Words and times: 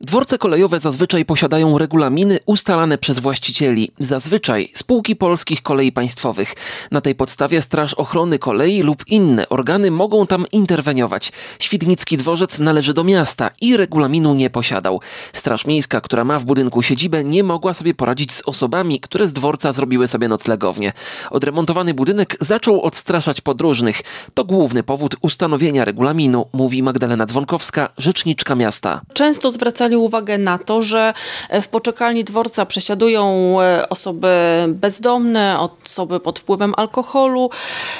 Dworce 0.00 0.38
kolejowe 0.38 0.80
zazwyczaj 0.80 1.24
posiadają 1.24 1.78
regulaminy 1.78 2.38
ustalane 2.46 2.98
przez 2.98 3.18
właścicieli, 3.18 3.90
zazwyczaj 4.00 4.70
spółki 4.74 5.16
polskich 5.16 5.62
kolei 5.62 5.92
państwowych. 5.92 6.54
Na 6.90 7.00
tej 7.00 7.14
podstawie 7.14 7.62
Straż 7.62 7.94
Ochrony 7.94 8.38
Kolei 8.38 8.82
lub 8.82 9.06
inne 9.06 9.48
organy 9.48 9.90
mogą 9.90 10.26
tam 10.26 10.46
interweniować. 10.52 11.32
Świdnicki 11.58 12.16
dworzec 12.16 12.58
należy 12.58 12.94
do 12.94 13.04
miasta 13.04 13.50
i 13.60 13.76
regulaminu 13.76 14.34
nie 14.34 14.50
posiadał. 14.50 15.00
Straż 15.32 15.66
Miejska, 15.66 16.00
która 16.00 16.24
ma 16.24 16.38
w 16.38 16.44
budynku 16.44 16.82
siedzibę, 16.82 17.24
nie 17.24 17.44
mogła 17.44 17.74
sobie 17.74 17.94
poradzić 17.94 18.32
z 18.32 18.42
osobami, 18.46 19.00
które 19.00 19.26
z 19.26 19.32
dworca 19.32 19.72
zrobiły 19.72 20.08
sobie 20.08 20.28
noclegownię. 20.28 20.92
Odremontowany 21.30 21.94
budynek 21.94 22.36
zaczął 22.40 22.82
odstraszać 22.82 23.40
podróżnych. 23.40 24.02
To 24.34 24.44
główny 24.44 24.82
powód 24.82 25.16
ustanowienia 25.20 25.84
regulaminu, 25.84 26.46
mówi 26.52 26.82
Magdalena 26.82 27.26
Dzwonkowska, 27.26 27.88
rzeczniczka 27.98 28.54
miasta. 28.54 29.00
Często 29.12 29.50
zwracali 29.88 29.96
uwagę 29.96 30.38
na 30.38 30.58
to, 30.58 30.82
że 30.82 31.14
w 31.62 31.68
poczekalni 31.68 32.24
dworca 32.24 32.66
przesiadują 32.66 33.56
e, 33.60 33.88
osoby 33.88 34.28
bezdomne, 34.68 35.56
osoby 35.84 36.20
pod 36.20 36.38
wpływem 36.38 36.74
alkoholu. 36.76 37.50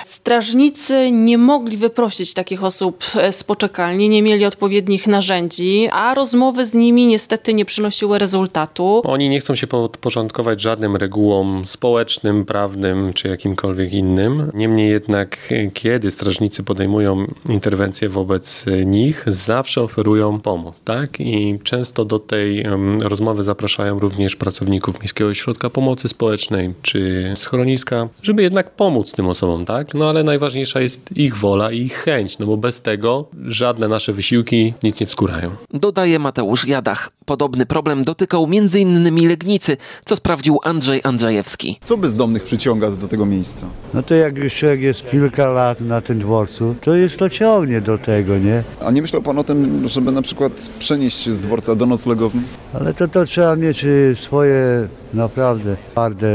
Strażnicy 0.05 1.11
nie 1.12 1.38
mogli 1.38 1.77
wyprosić 1.77 2.34
takich 2.34 2.64
osób 2.64 3.05
e, 3.16 3.33
z 3.33 3.45
poczekalni, 3.45 4.09
nie 4.09 4.23
mieli 4.23 4.45
odpowiednich 4.45 5.06
narzędzi, 5.06 5.88
a 5.92 6.14
rozmowy 6.14 6.64
z 6.64 6.74
nimi 6.74 7.06
niestety 7.06 7.55
nie 7.55 7.64
przynosiły 7.64 8.19
rezultatu. 8.19 9.02
Oni 9.05 9.28
nie 9.28 9.41
chcą 9.41 9.55
się 9.55 9.66
podporządkować 9.66 10.61
żadnym 10.61 10.97
regułom 10.97 11.66
społecznym, 11.66 12.45
prawnym 12.45 13.12
czy 13.12 13.28
jakimkolwiek 13.28 13.92
innym. 13.92 14.50
Niemniej 14.55 14.91
jednak, 14.91 15.39
e, 15.50 15.70
kiedy 15.70 16.11
strażnicy 16.11 16.62
podejmują 16.62 17.27
interwencję 17.48 18.09
wobec 18.09 18.64
nich, 18.86 19.25
zawsze 19.27 19.80
oferują 19.80 20.41
pomoc, 20.41 20.83
tak? 20.83 21.20
I 21.20 21.59
często 21.64 21.77
do 22.05 22.18
tej 22.18 22.64
rozmowy 23.02 23.42
zapraszają 23.42 23.98
również 23.98 24.36
pracowników 24.36 24.98
Miejskiego 25.00 25.30
Ośrodka 25.30 25.70
Pomocy 25.70 26.08
Społecznej 26.08 26.75
czy 26.83 27.33
schroniska, 27.34 28.08
żeby 28.22 28.42
jednak 28.42 28.70
pomóc 28.70 29.12
tym 29.12 29.27
osobom, 29.27 29.64
tak? 29.64 29.94
No 29.94 30.08
ale 30.08 30.25
najważniejsza 30.25 30.80
jest 30.80 31.16
ich 31.16 31.36
wola 31.36 31.70
i 31.70 31.78
ich 31.78 31.94
chęć, 31.94 32.38
no 32.38 32.47
bo 32.47 32.56
bez 32.56 32.83
tego 32.83 33.28
żadne 33.47 33.88
nasze 33.88 34.12
wysiłki 34.12 34.75
nic 34.83 35.00
nie 35.00 35.06
wskórają. 35.06 35.50
Dodaje 35.75 36.19
Mateusz 36.19 36.66
Jadach. 36.66 37.11
Podobny 37.29 37.67
problem 37.67 38.03
dotykał 38.03 38.45
m.in. 38.45 39.29
Legnicy, 39.29 39.77
co 40.05 40.17
sprawdził 40.17 40.59
Andrzej 40.65 41.01
Andrzejewski. 41.05 41.79
Co 41.84 41.97
bezdomnych 41.97 42.45
przyciąga 42.45 42.91
do 42.91 43.09
tego 43.09 43.27
miejsca? 43.27 43.67
No 43.95 44.03
to 44.03 44.15
jak 44.15 44.37
już 44.37 44.55
człowiek 44.55 44.81
jest 44.81 45.11
kilka 45.11 45.49
lat 45.49 45.81
na 45.81 46.01
tym 46.01 46.19
dworcu, 46.19 46.75
to 46.81 46.95
już 46.95 47.17
to 47.17 47.31
ciągnie 47.31 47.81
do 47.81 47.99
tego, 47.99 48.39
nie? 48.39 48.65
A 48.81 48.91
nie 48.91 49.03
myślał 49.03 49.23
pan 49.23 49.39
o 49.39 49.45
tym, 49.45 49.89
żeby 49.89 50.12
na 50.12 50.23
przykład 50.23 50.53
przenieść 50.79 51.19
się 51.19 51.34
z 51.34 51.39
dworca 51.39 51.75
do 51.75 51.87
noclegowni? 51.87 52.43
Ale 52.75 52.95
to, 52.95 53.09
to 53.09 53.25
trzeba 53.25 53.56
mieć 53.56 53.84
y, 53.84 54.15
swoje 54.19 54.89
naprawdę 55.15 55.77
twarde 55.93 56.27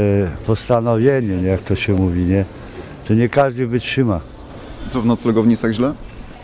postanowienie, 0.46 1.48
jak 1.48 1.60
to 1.60 1.76
się 1.76 1.92
mówi, 1.92 2.22
nie? 2.24 2.44
To 3.08 3.14
nie 3.14 3.28
każdy 3.28 3.66
wytrzyma. 3.66 4.20
Co 4.90 5.00
w 5.00 5.06
noclegowni 5.06 5.50
jest 5.50 5.62
tak 5.62 5.72
źle? 5.72 5.94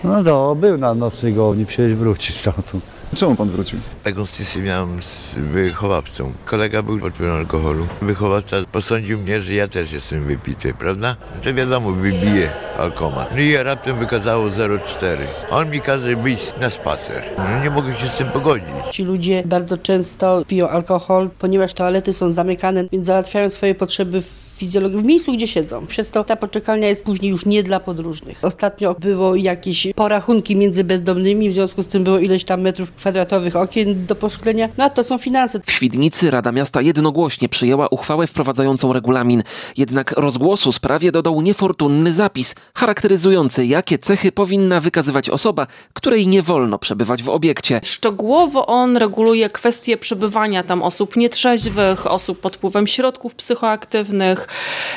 No 0.04 0.24
to 0.24 0.54
był 0.54 0.78
na 0.78 0.94
noclegowni, 0.94 1.66
przecież 1.66 1.94
wróci 1.94 2.32
stamtąd. 2.32 2.99
Czemu 3.14 3.34
pan 3.34 3.48
wrócił? 3.48 3.78
Taką 4.02 4.26
styczność 4.26 4.66
miałem 4.66 5.02
z 5.02 5.38
wychowawcą. 5.52 6.32
Kolega 6.44 6.82
był 6.82 6.98
pod 6.98 7.14
wpływem 7.14 7.36
alkoholu. 7.36 7.86
Wychowawca 8.02 8.56
posądził 8.72 9.18
mnie, 9.18 9.42
że 9.42 9.54
ja 9.54 9.68
też 9.68 9.92
jestem 9.92 10.24
wypity, 10.24 10.74
prawda? 10.74 11.16
To 11.42 11.54
wiadomo, 11.54 11.92
wybije 11.92 12.52
alkomat. 12.78 13.30
No 13.32 13.40
i 13.40 13.50
ja 13.50 13.62
raptem 13.62 13.98
wykazało 13.98 14.48
0,4. 14.48 15.16
On 15.50 15.70
mi 15.70 15.80
każe 15.80 16.16
wyjść 16.16 16.52
na 16.60 16.70
spacer. 16.70 17.22
No 17.38 17.64
nie 17.64 17.70
mogę 17.70 17.94
się 17.94 18.08
z 18.08 18.12
tym 18.12 18.28
pogodzić. 18.28 18.66
Ci 18.92 19.04
ludzie 19.04 19.42
bardzo 19.46 19.76
często 19.76 20.44
piją 20.48 20.68
alkohol, 20.68 21.30
ponieważ 21.38 21.74
toalety 21.74 22.12
są 22.12 22.32
zamykane, 22.32 22.84
więc 22.92 23.06
załatwiają 23.06 23.50
swoje 23.50 23.74
potrzeby 23.74 24.22
w 24.22 24.50
fizjologii, 24.60 24.98
w 24.98 25.04
miejscu, 25.04 25.32
gdzie 25.32 25.48
siedzą. 25.48 25.86
Przez 25.86 26.10
to 26.10 26.24
ta 26.24 26.36
poczekalnia 26.36 26.88
jest 26.88 27.04
później 27.04 27.30
już 27.30 27.46
nie 27.46 27.62
dla 27.62 27.80
podróżnych. 27.80 28.38
Ostatnio 28.42 28.94
było 28.94 29.36
jakieś 29.36 29.86
porachunki 29.94 30.56
między 30.56 30.84
bezdomnymi, 30.84 31.50
w 31.50 31.52
związku 31.52 31.82
z 31.82 31.88
tym 31.88 32.04
było 32.04 32.18
ileś 32.18 32.44
tam 32.44 32.60
metrów 32.60 32.90
kwadratowych 33.00 33.56
okien 33.56 34.06
do 34.06 34.14
poszklenia. 34.14 34.68
No 34.78 34.90
to 34.90 35.04
są 35.04 35.18
finanse. 35.18 35.60
W 35.66 35.72
Świdnicy 35.72 36.30
Rada 36.30 36.52
Miasta 36.52 36.80
jednogłośnie 36.80 37.48
przyjęła 37.48 37.88
uchwałę 37.88 38.26
wprowadzającą 38.26 38.92
regulamin. 38.92 39.42
Jednak 39.76 40.12
rozgłosu 40.16 40.72
sprawie 40.72 41.12
dodał 41.12 41.40
niefortunny 41.40 42.12
zapis, 42.12 42.54
charakteryzujący 42.74 43.66
jakie 43.66 43.98
cechy 43.98 44.32
powinna 44.32 44.80
wykazywać 44.80 45.30
osoba, 45.30 45.66
której 45.92 46.28
nie 46.28 46.42
wolno 46.42 46.78
przebywać 46.78 47.22
w 47.22 47.28
obiekcie. 47.28 47.80
Szczegółowo 47.84 48.66
on 48.66 48.96
reguluje 48.96 49.50
kwestie 49.50 49.96
przebywania 49.96 50.62
tam 50.62 50.82
osób 50.82 51.16
nietrzeźwych, 51.16 52.06
osób 52.06 52.40
pod 52.40 52.56
wpływem 52.56 52.86
środków 52.86 53.34
psychoaktywnych, 53.34 54.48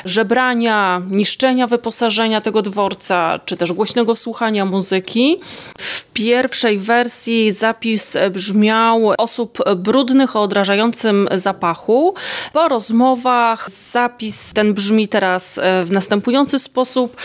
żebrania, 0.04 1.02
niszczenia 1.10 1.66
wyposażenia 1.66 2.40
tego 2.40 2.62
dworca, 2.62 3.40
czy 3.44 3.56
też 3.56 3.72
głośnego 3.72 4.16
słuchania 4.16 4.64
muzyki. 4.64 5.40
W 5.78 6.04
pierwszej 6.12 6.78
wersji 6.78 7.52
zapis 7.52 7.93
brzmiał 8.30 9.12
osób 9.18 9.58
brudnych 9.76 10.36
o 10.36 10.42
odrażającym 10.42 11.28
zapachu. 11.34 12.14
Po 12.52 12.68
rozmowach 12.68 13.70
zapis 13.90 14.52
ten 14.52 14.74
brzmi 14.74 15.08
teraz 15.08 15.60
w 15.84 15.90
następujący 15.90 16.58
sposób, 16.58 17.16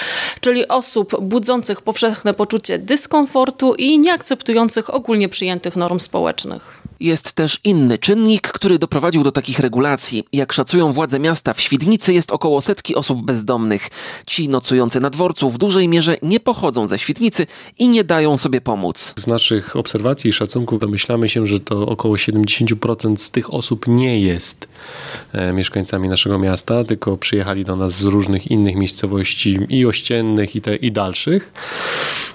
czyli 0.42 0.68
osób 0.68 1.22
budzących 1.22 1.82
powszechne 1.82 2.34
poczucie 2.34 2.78
dyskomfortu 2.78 3.76
i 3.76 4.00
nieakceptujących 4.00 4.94
ogólnie 4.94 5.30
przyjętych 5.30 5.76
norm 5.76 6.00
społecznych. 6.00 6.79
Jest 7.00 7.34
też 7.34 7.60
inny 7.64 8.00
czynnik, 8.00 8.48
który 8.48 8.80
doprowadził 8.80 9.24
do 9.24 9.32
takich 9.32 9.60
regulacji. 9.60 10.24
Jak 10.34 10.54
szacują 10.54 10.92
władze 10.92 11.20
miasta, 11.20 11.54
w 11.54 11.62
Świdnicy 11.62 12.14
jest 12.14 12.32
około 12.32 12.62
setki 12.62 12.96
osób 12.96 13.26
bezdomnych. 13.26 13.90
Ci 14.28 14.50
nocujący 14.50 15.00
na 15.00 15.10
dworcu 15.10 15.50
w 15.50 15.58
dużej 15.58 15.88
mierze 15.88 16.18
nie 16.22 16.40
pochodzą 16.40 16.88
ze 16.88 17.00
Świdnicy 17.00 17.48
i 17.78 17.90
nie 17.90 18.04
dają 18.04 18.38
sobie 18.38 18.62
pomóc. 18.62 19.14
Z 19.18 19.28
naszych 19.28 19.76
obserwacji 19.76 20.30
i 20.30 20.34
szacunków 20.34 20.80
domyślamy 20.80 21.30
się, 21.30 21.48
że 21.48 21.60
to 21.60 21.88
około 21.88 22.16
70% 22.16 23.18
z 23.18 23.32
tych 23.32 23.54
osób 23.54 23.88
nie 23.88 24.22
jest 24.22 24.68
e, 25.34 25.54
mieszkańcami 25.54 26.10
naszego 26.10 26.40
miasta, 26.40 26.84
tylko 26.84 27.18
przyjechali 27.18 27.64
do 27.64 27.76
nas 27.76 27.92
z 27.92 28.06
różnych 28.06 28.52
innych 28.52 28.76
miejscowości 28.76 29.60
i 29.70 29.86
ościennych 29.86 30.56
i, 30.56 30.62
te, 30.62 30.76
i 30.76 30.92
dalszych. 30.92 31.54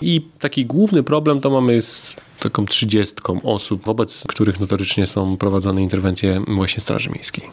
I 0.00 0.20
taki 0.38 0.66
główny 0.66 1.02
problem 1.02 1.40
to 1.40 1.50
mamy 1.50 1.82
z 1.82 2.16
taką 2.44 2.66
trzydziestką 2.66 3.42
osób, 3.42 3.84
wobec 3.84 4.24
których 4.28 4.60
notorycznie 4.60 5.06
są 5.06 5.36
prowadzone 5.36 5.82
interwencje 5.82 6.42
właśnie 6.48 6.80
Straży 6.80 7.10
Miejskiej. 7.10 7.44